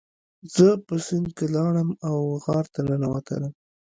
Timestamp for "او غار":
2.07-2.65